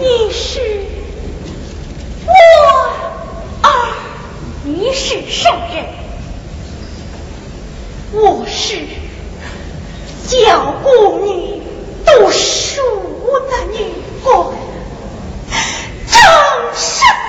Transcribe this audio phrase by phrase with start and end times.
[0.00, 0.60] 你是
[2.26, 2.32] 我
[3.62, 3.68] 儿，
[4.64, 5.84] 你是圣人，
[8.12, 8.86] 我是
[10.26, 11.62] 教过你
[12.06, 12.80] 读书
[13.50, 13.92] 的女
[14.24, 14.46] 官，
[16.06, 16.18] 正
[16.74, 17.19] 是。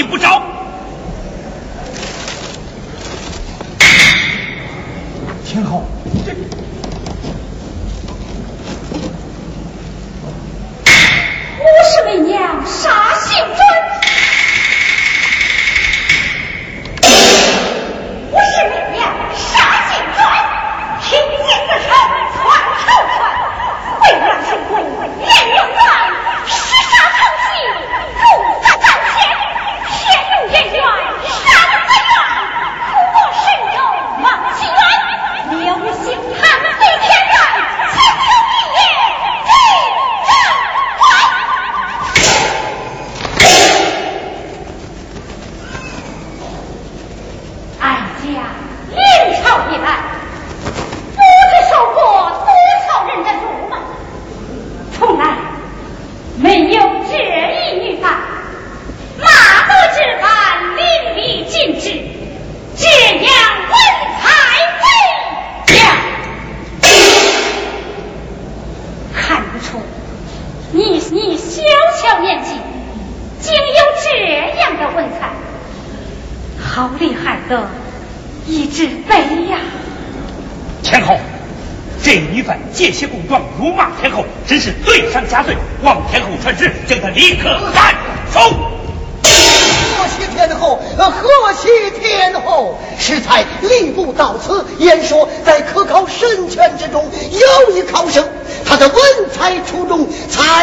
[0.00, 0.39] 你不着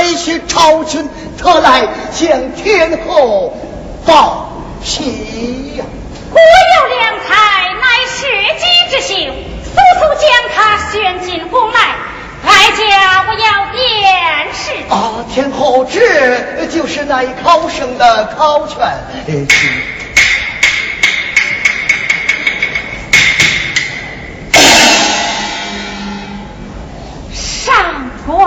[0.08, 3.58] 才须超群，特来向天后
[4.06, 5.84] 报喜呀。
[6.32, 7.36] 国有良才，
[7.74, 8.22] 乃世
[8.58, 9.16] 己之秀，
[9.66, 10.26] 速速将
[10.56, 10.56] 他
[10.90, 11.80] 选进宫来，
[12.46, 14.72] 哀家我要殿试。
[14.90, 18.78] 啊，天后，这就是那一考生的考卷。
[19.28, 19.46] 呃
[27.34, 27.76] 上
[28.26, 28.38] 官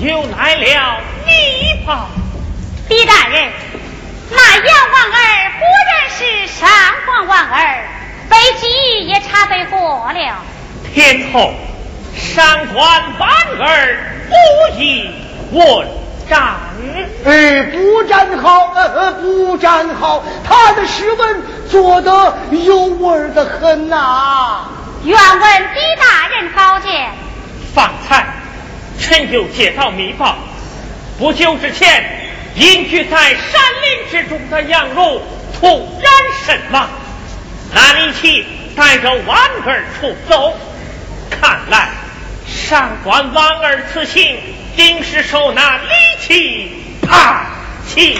[0.00, 2.08] 又来了密报。
[2.88, 3.50] 李大人，
[4.30, 6.68] 那杨王儿果然是上
[7.04, 7.84] 官王儿，
[8.30, 10.38] 背脊也插对过了。
[10.94, 11.52] 天后，
[12.16, 13.30] 上官婉
[13.60, 15.10] 儿不宜
[15.52, 15.86] 问
[16.28, 16.40] 斩。
[17.26, 24.64] 哎，不战好，呃，不战好，他的诗文做得有味儿的很呐。
[25.04, 25.40] 愿闻
[25.74, 27.10] 李大人高见。
[27.74, 28.26] 方才
[29.00, 30.36] 臣又接到密报，
[31.18, 32.04] 不久之前，
[32.54, 35.20] 隐居在山林之中的杨儒
[35.58, 36.12] 突然
[36.44, 36.88] 身亡，
[37.74, 40.54] 那李琦带着婉儿出走，
[41.30, 41.88] 看来
[42.46, 44.38] 上官婉儿此行
[44.76, 45.88] 定是受那李
[46.20, 46.70] 琦
[47.02, 47.46] 派
[47.88, 48.18] 遣。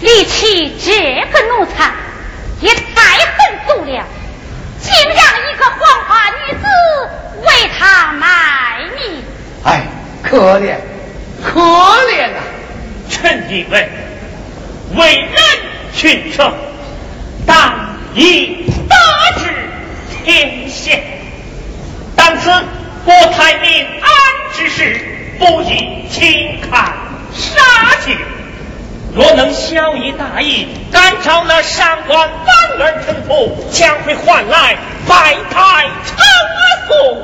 [0.00, 0.92] 李琦这
[1.32, 1.90] 个奴才
[2.60, 4.04] 也太狠毒了，
[4.86, 6.64] 竟让一个黄花女子
[7.42, 8.24] 为他卖
[8.94, 9.20] 命。
[9.64, 9.82] 哎，
[10.22, 10.76] 可怜，
[11.42, 12.38] 可怜呐、
[13.10, 13.90] 臣以为
[14.94, 15.34] 为人
[15.92, 16.54] 群生，
[17.44, 18.94] 当以德
[19.40, 19.50] 治
[20.24, 20.96] 天下。
[22.14, 22.48] 当此
[23.04, 24.08] 国泰民安
[24.54, 25.00] 之事，
[25.40, 26.92] 不宜轻看
[27.32, 28.16] 杀戒。
[29.16, 34.76] 若能小义大义，赶找那上官婉儿臣服，将会换来
[35.08, 36.18] 百态长
[36.86, 37.22] 松。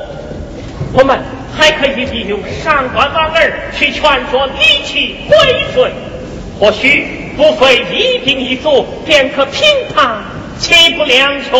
[0.94, 1.22] 我们
[1.54, 5.36] 还可以利用上官婉儿去劝说李琦归
[5.74, 5.92] 顺，
[6.58, 9.62] 或许不费一兵一卒，便可平
[9.94, 10.16] 他，
[10.58, 11.52] 岂不两全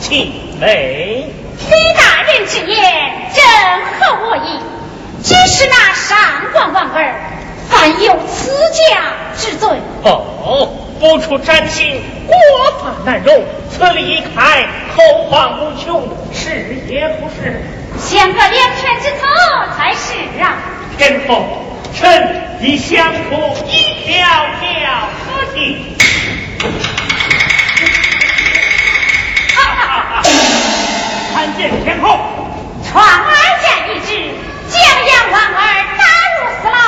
[0.00, 1.26] 其美？
[1.58, 2.80] 李大人之言
[3.34, 3.44] 正
[4.00, 4.58] 合我意，
[5.22, 6.16] 只是那上
[6.54, 7.14] 官婉儿
[7.74, 9.68] 犯有此家之罪。
[10.04, 10.68] 哦，
[11.00, 12.36] 不出斩刑，国
[12.78, 13.44] 法难容。
[13.68, 17.60] 此理一开，后患无穷，是也不是？
[17.98, 19.26] 相隔两全之策
[19.76, 20.54] 才是啊！
[20.96, 21.44] 天后，
[21.92, 23.18] 臣已想出
[23.66, 24.24] 一条
[24.60, 25.96] 条死计。
[31.34, 32.20] 参见天后。
[32.92, 34.08] 传儿见一旨，
[34.68, 35.62] 将杨王儿
[35.98, 36.78] 打入死牢，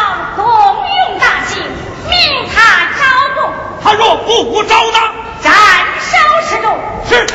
[1.18, 1.62] 大刑，
[2.08, 2.60] 命他
[2.98, 3.00] 招
[3.34, 4.98] 供，他若不服招呢，
[5.42, 5.52] 斩
[6.00, 6.16] 首
[6.48, 6.66] 示众。
[7.08, 7.26] 是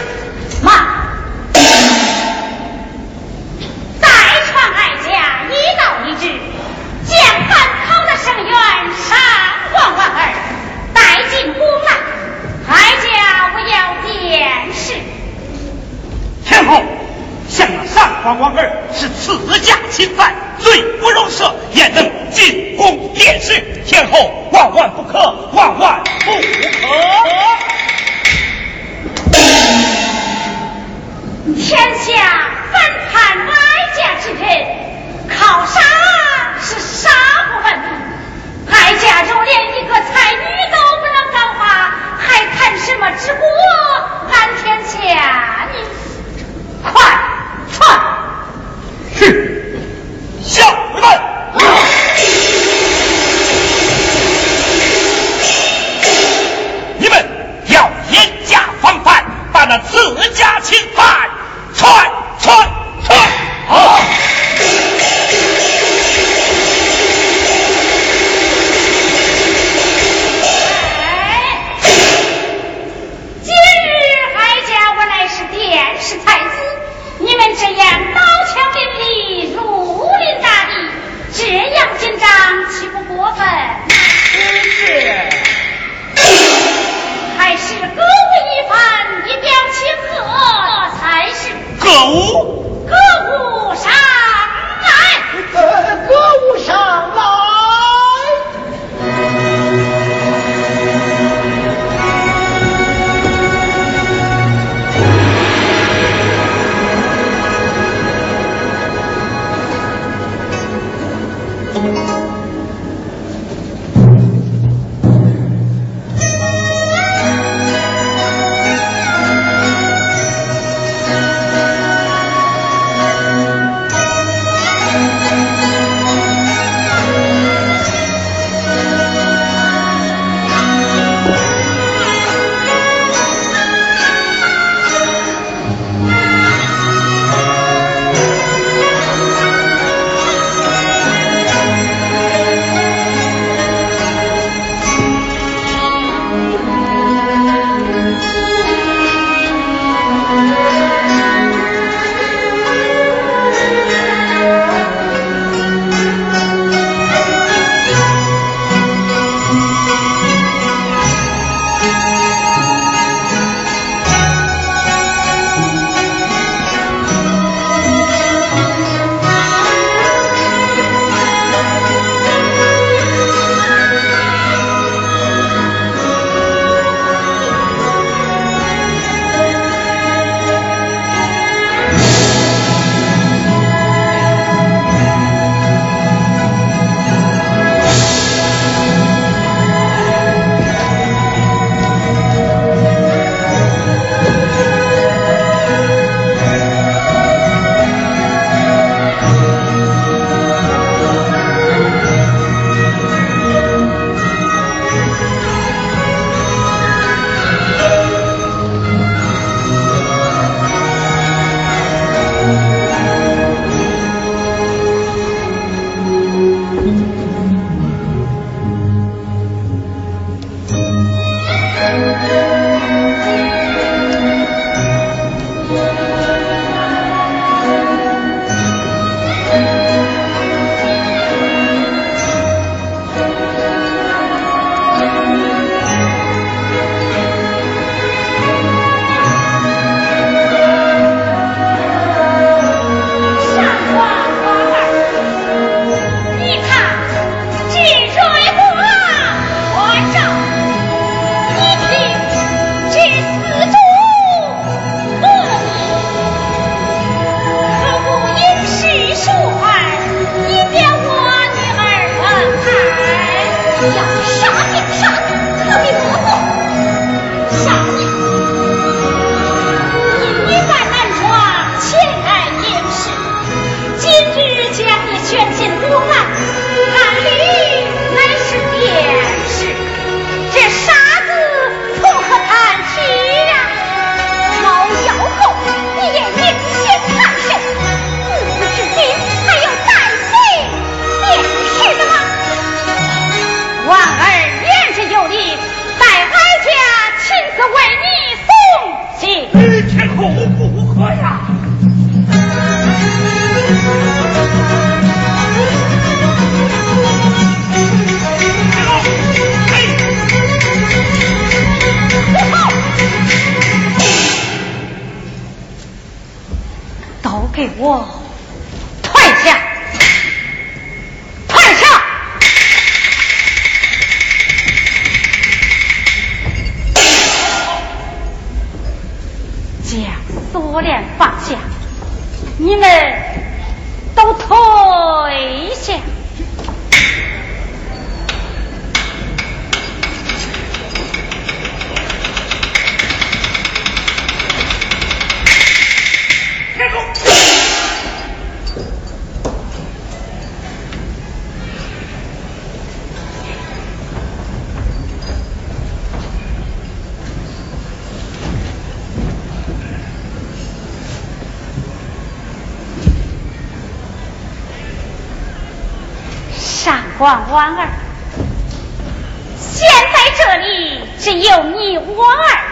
[0.64, 0.74] 慢！
[4.00, 4.08] 再
[4.46, 5.08] 传哀家
[5.50, 6.24] 一道一旨，
[7.08, 7.52] 将反
[7.88, 9.10] 逃的生员上
[9.72, 10.18] 官婉儿
[10.94, 11.90] 带进宫来，
[12.70, 13.08] 哀家
[13.54, 13.74] 我要
[14.06, 14.94] 殿试。
[16.46, 16.84] 天后，
[17.52, 23.60] 像那上官婉儿是赐家侵犯，罪不容赦，焉能进宫殿试？
[23.86, 25.20] 天后万万不可，
[25.52, 26.42] 万万不可！
[31.58, 32.82] 天下反
[33.12, 33.52] 叛哀
[33.98, 34.48] 家之人，
[35.28, 35.82] 靠杀
[36.62, 37.10] 是杀
[37.52, 37.88] 不完的。
[38.74, 41.62] 哀家若连一个才女都不能造化，
[42.18, 43.46] 还谈什么治国
[44.32, 45.76] 安天下你？
[46.90, 47.02] 快！
[49.14, 49.78] 是，
[50.44, 50.62] 小
[50.96, 51.12] 人们，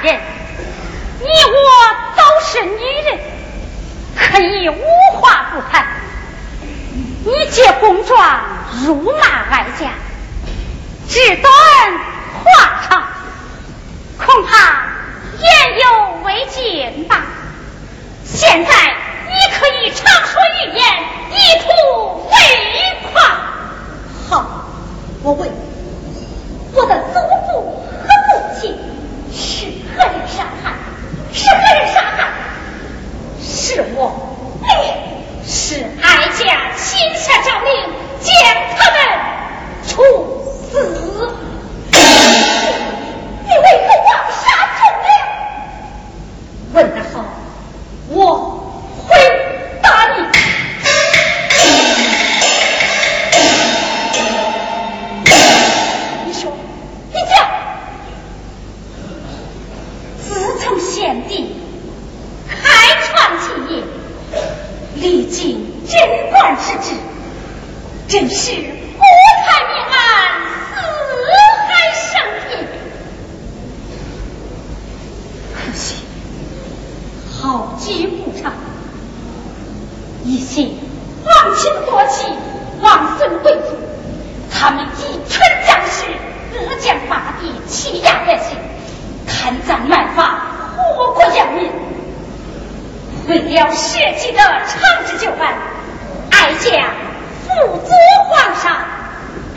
[0.03, 0.19] 人，
[1.19, 1.59] 你我
[2.15, 3.19] 都是女人，
[4.15, 4.81] 可以无
[5.19, 5.85] 话不谈。
[7.25, 8.39] 你借公状
[8.85, 9.91] 辱骂哀家，
[11.07, 11.51] 只短
[12.43, 13.03] 话长，
[14.17, 14.87] 恐怕
[15.37, 15.83] 言犹
[16.23, 17.23] 未尽吧。
[18.23, 18.71] 现在
[19.27, 20.83] 你可以畅所欲言，
[21.31, 22.33] 以图为
[23.11, 23.21] 快。
[24.29, 24.45] 好，
[25.23, 25.51] 我问，
[26.73, 28.77] 我的祖父和母亲
[29.33, 29.65] 是
[29.99, 30.71] 何人杀害？
[31.33, 32.31] 是何人杀害？
[33.41, 33.99] 是我，
[34.61, 34.67] 你
[35.45, 37.69] 是哀家亲下诏令，
[38.21, 38.33] 将
[38.77, 38.97] 他们
[39.89, 39.91] 处
[40.71, 40.73] 死。
[43.43, 44.41] 你为何枉杀
[44.77, 45.11] 忠良？
[46.73, 47.13] 问得好，
[48.07, 48.15] 我
[49.09, 49.09] 回
[49.81, 50.19] 答你。
[60.79, 61.55] 献帝
[62.47, 62.55] 开
[63.03, 63.83] 创基业，
[64.95, 66.95] 历尽贞观之治，
[68.07, 69.01] 真是国
[69.45, 69.93] 泰民安，
[70.67, 70.71] 四
[71.67, 72.09] 海升
[72.49, 72.49] 平。
[75.53, 76.03] 可惜
[77.31, 77.87] 好景
[78.23, 78.53] 不长，
[80.25, 80.67] 一些
[81.23, 82.27] 皇亲国戚、
[82.81, 83.77] 王孙贵族，
[84.51, 86.05] 他们一群将士，
[86.53, 88.57] 恶将霸地，欺压百姓，
[89.27, 90.47] 贪赃滥发。
[90.95, 91.71] 祸国殃民，
[93.27, 95.53] 为了社稷的长治久安，
[96.31, 96.91] 哀家
[97.45, 97.95] 辅佐
[98.27, 98.77] 皇上，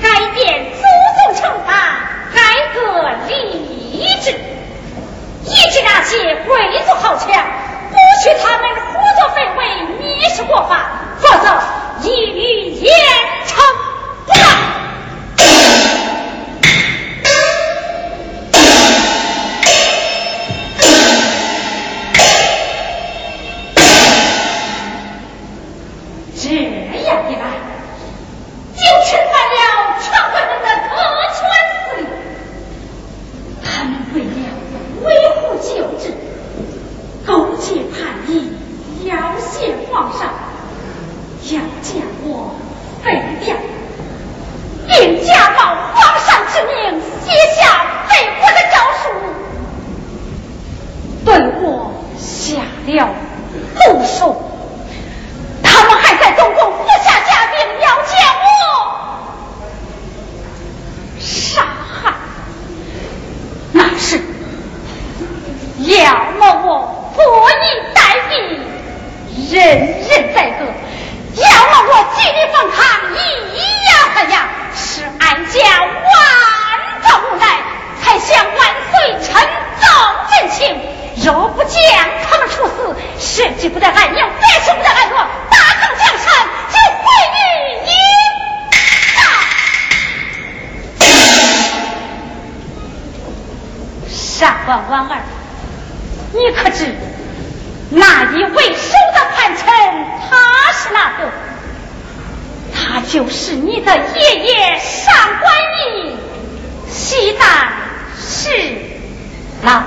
[0.00, 1.70] 改变祖宗惩罚，
[2.34, 2.40] 改
[2.74, 2.80] 革
[3.28, 3.30] 吏
[4.22, 4.30] 治，
[5.44, 9.64] 抑制那借贵族豪强，不许他们胡作非为，
[9.98, 12.92] 蔑视国法，否则一律严
[13.46, 13.56] 惩
[109.64, 109.86] 那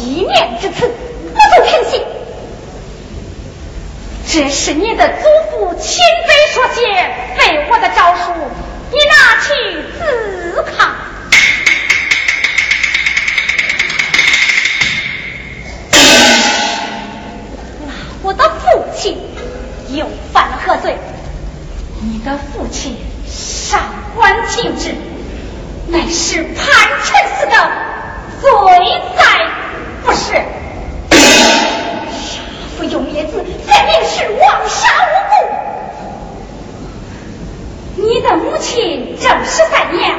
[0.00, 2.04] 一念之词，不足凭信。
[4.26, 6.82] 这是你的祖父亲笔所写，
[7.38, 8.32] 被我的诏书，
[8.90, 9.48] 你拿去
[9.98, 10.96] 自看。
[17.86, 19.16] 那我的父亲
[19.96, 20.96] 又犯了何罪？
[22.00, 22.96] 你的父亲
[23.28, 23.80] 上
[24.16, 24.92] 官庆之，
[25.86, 26.56] 乃是叛
[27.04, 27.87] 臣死的。
[28.40, 28.48] 罪
[29.16, 29.22] 在
[30.04, 30.32] 不是。
[32.10, 32.40] 杀
[32.76, 35.34] 父有灭子，分明是枉杀无辜。
[37.96, 40.18] 你的母亲正十三娘，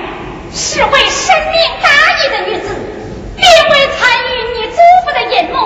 [0.53, 2.67] 是位深明大义的女子，
[3.37, 5.57] 并未参与你祖父的阴谋。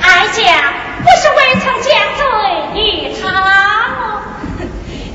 [0.00, 2.20] 哀家不是未曾降罪
[2.80, 2.82] 于
[3.20, 3.22] 他。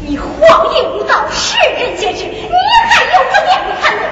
[0.05, 0.27] 你荒
[0.75, 2.49] 淫无道，世人皆知，你
[2.89, 4.03] 还有何面目谈论？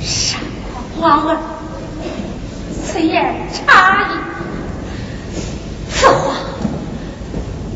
[0.00, 0.40] 上
[1.02, 1.36] 皇儿，
[2.86, 4.14] 此言差矣。
[5.90, 6.36] 此话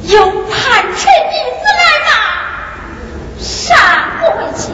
[0.04, 2.08] 有盼臣女子来骂，
[3.40, 3.74] 杀
[4.20, 4.70] 不为奇。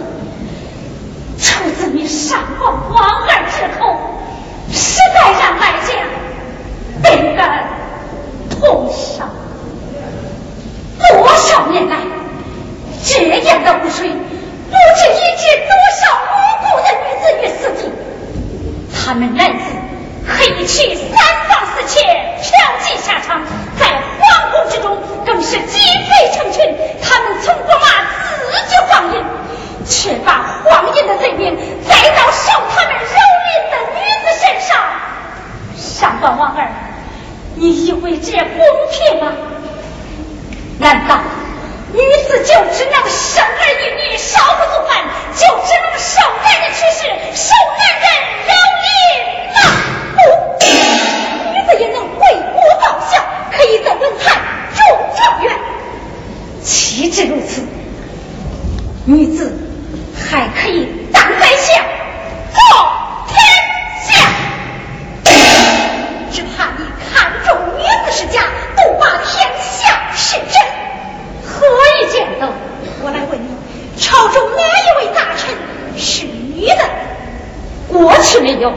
[1.38, 3.96] 出自你上皇王儿之口，
[4.70, 5.94] 实在让哀家
[7.02, 7.66] 倍感
[8.50, 9.30] 痛伤。
[10.98, 11.96] 多少年来，
[13.02, 17.90] 这样的污水，不知引致多少无辜的女子于死地。
[19.04, 19.64] 他们来自
[20.26, 21.10] 黑去三
[21.48, 22.00] 房四妾，
[22.40, 23.42] 嫖妓下场，
[23.78, 26.62] 在皇宫之中更是鸡飞成群。
[27.02, 27.84] 他们从不骂
[28.48, 29.24] 自己荒淫，
[29.92, 31.55] 却把荒淫的罪名
[31.87, 33.12] 栽到受他们蹂
[33.44, 34.74] 躏的女子身上。
[35.76, 36.72] 上官王儿，
[37.57, 38.59] 你以为这公
[38.90, 39.33] 平吗？
[40.78, 41.20] 难道
[41.92, 47.00] 女子就只能生儿育女，少不做饭，就只能受男人驱使，
[47.37, 48.05] 受男人
[48.48, 48.50] 蹂
[48.83, 48.88] 躏
[49.52, 49.57] 吗？
[50.16, 50.20] 不，
[51.52, 52.22] 女子也能为
[52.55, 54.40] 国报效，可以得文坛
[54.74, 54.81] 中
[55.14, 55.52] 状元。
[56.62, 57.62] 岂止如此，
[59.05, 59.52] 女子
[60.30, 61.85] 还可以当宰相，
[62.54, 62.61] 做
[63.28, 63.35] 天
[64.06, 64.11] 下。
[66.32, 68.42] 只怕你看中女子是假，
[68.76, 70.54] 不把天下是真。
[71.44, 71.66] 何
[72.00, 72.48] 以见得？
[73.02, 73.48] 我来问你，
[74.00, 75.54] 朝中哪一位大臣
[75.98, 76.85] 是女的？
[77.88, 78.72] 过去没有，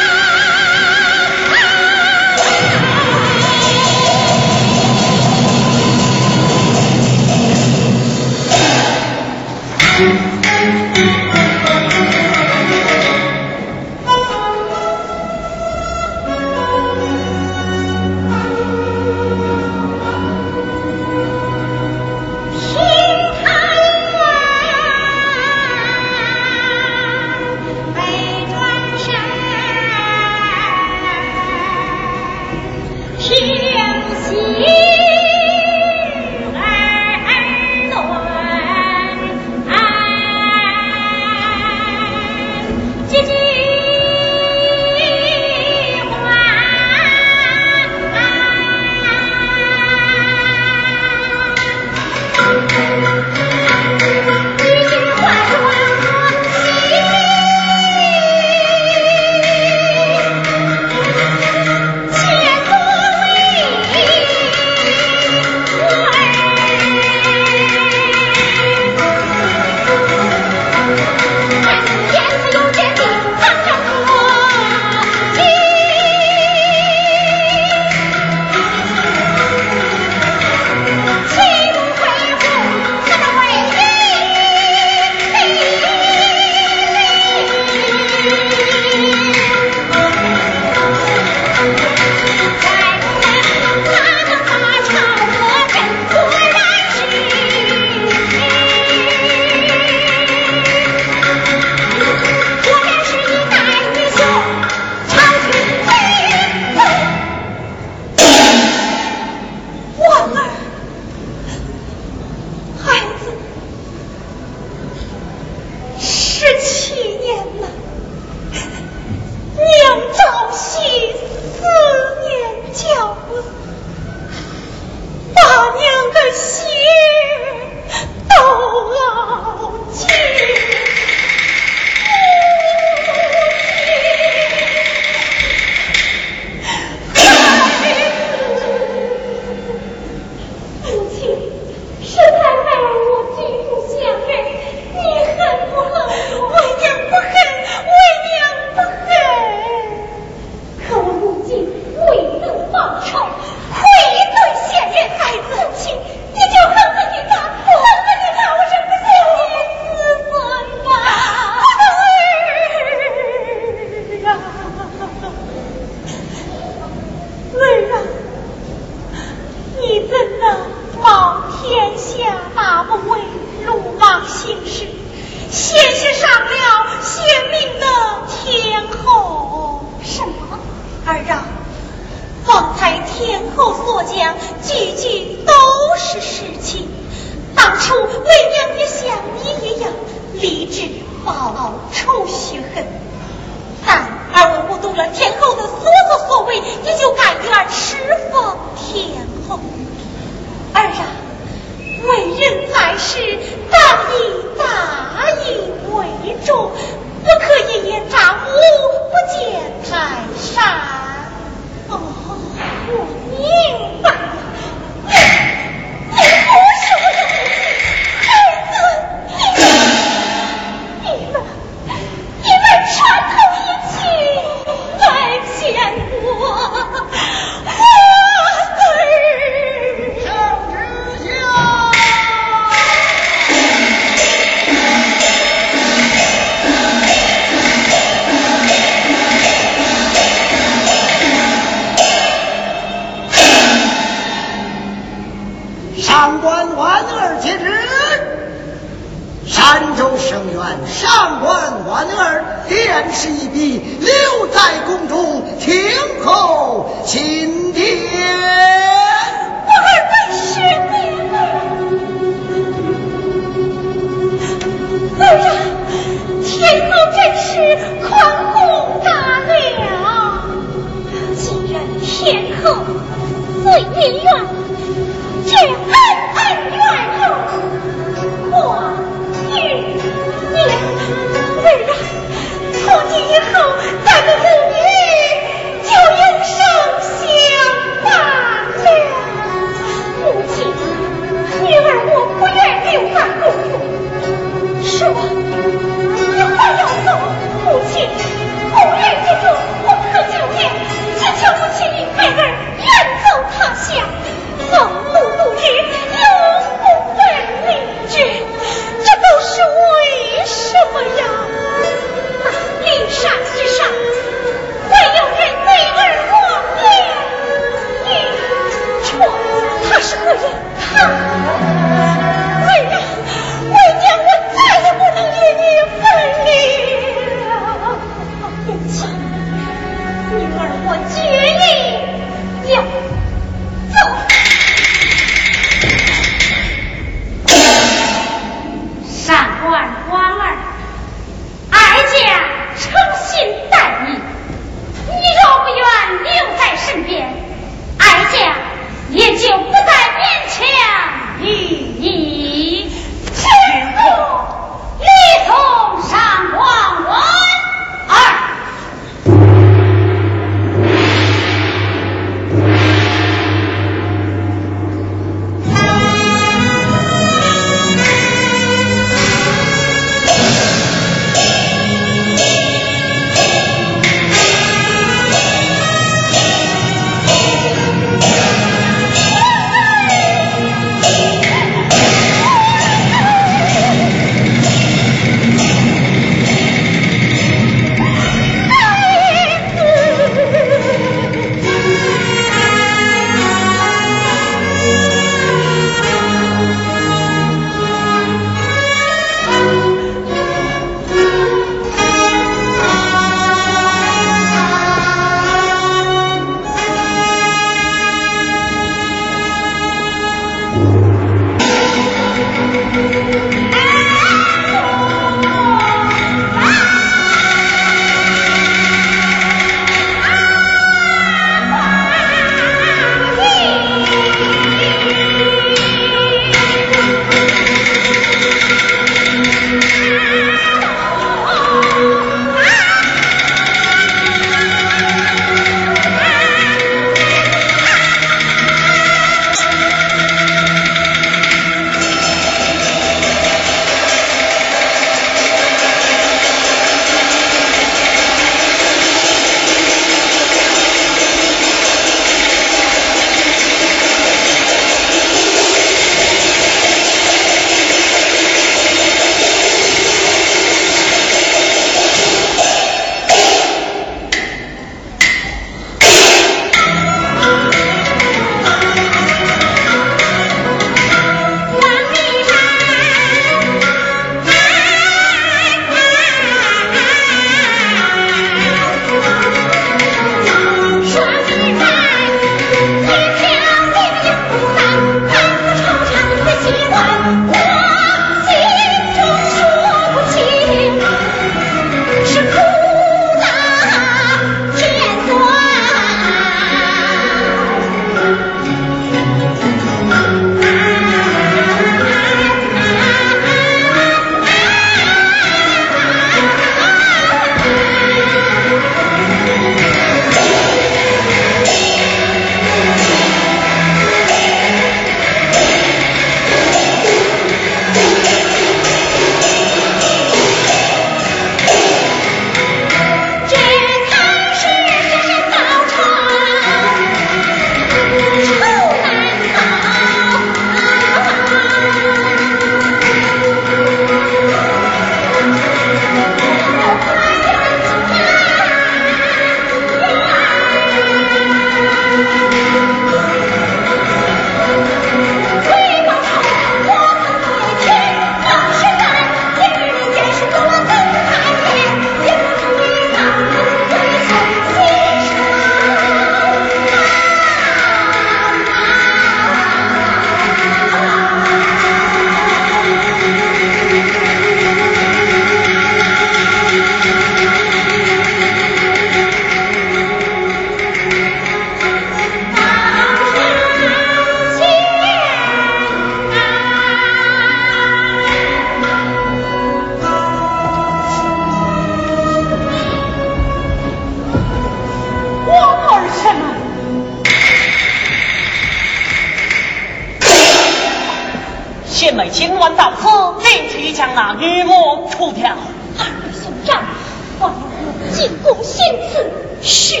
[599.63, 600.00] Shoot!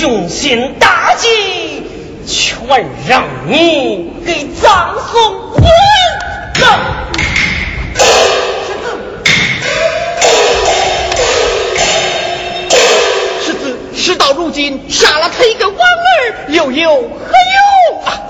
[0.00, 1.28] 雄心大计，
[2.26, 5.62] 全让你给葬送完
[6.58, 7.06] 了。
[13.44, 17.02] 是子，事到如今，杀了他一个王儿，又有何
[17.92, 18.22] 用啊？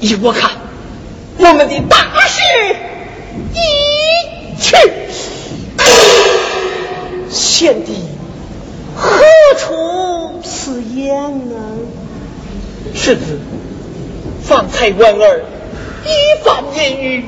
[0.00, 0.50] 依我看，
[1.38, 2.42] 我们的大事
[3.52, 4.76] 已去。
[7.30, 8.08] 贤弟，
[8.96, 9.24] 何
[9.58, 11.56] 出此言呢？
[12.94, 13.40] 世子，
[14.42, 15.44] 方才婉儿
[16.04, 17.24] 一番言语，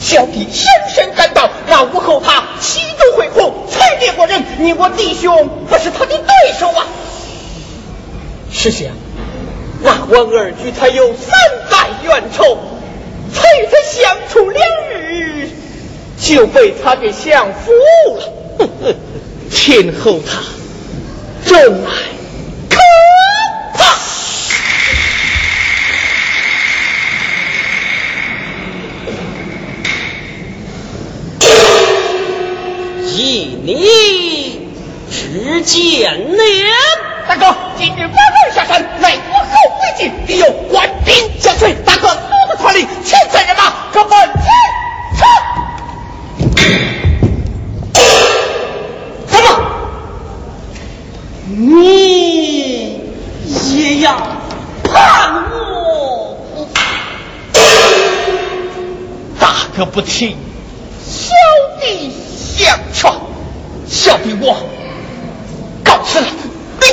[0.00, 6.86] 小弟深深感到，那武后他气度恢宏，才略过人，你我弟兄不是他的对手啊！
[8.50, 8.88] 试想，
[9.82, 11.28] 那婉儿与他有三
[11.70, 12.58] 代冤仇，
[13.32, 15.50] 才与他相处两日，
[16.20, 17.70] 就被他给降服
[18.18, 18.32] 了。
[19.50, 20.40] 天后他
[21.46, 21.90] 真乃
[22.68, 22.76] 可
[23.74, 23.96] 怕。
[33.14, 34.68] 以你
[35.08, 36.42] 之见呢？
[37.28, 39.46] 大哥，今日婉儿下山，奈我后
[39.80, 41.74] 为进，必有官兵相随。
[41.84, 42.14] 大哥，速
[42.50, 44.50] 速传令，全载人马，各奔前
[51.58, 53.00] 你
[53.46, 54.14] 也要
[54.84, 56.68] 判我？
[59.40, 60.36] 大哥不听，
[61.02, 61.34] 小
[61.80, 62.12] 弟
[62.58, 63.10] 相劝，
[63.86, 64.54] 小弟我
[65.82, 66.26] 告辞了。
[66.82, 66.86] 你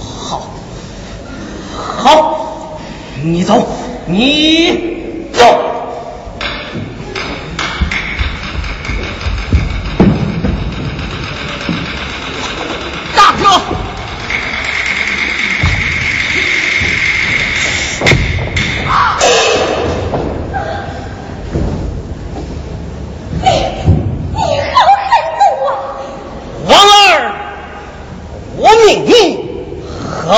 [0.00, 0.48] 好，
[1.76, 2.80] 好，
[3.22, 3.66] 你走，
[4.06, 5.03] 你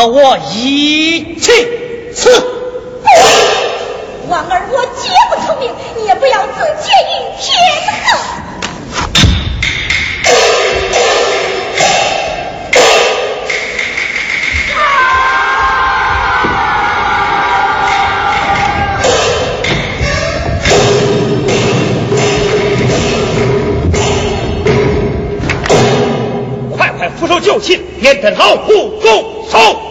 [0.06, 1.52] 我一起
[2.14, 2.30] 死。
[4.28, 7.46] 王儿，我绝不从命，你也不要自绝于天
[8.04, 8.18] 后。
[26.76, 29.82] 快快扶手就擒，免得老虎拱手。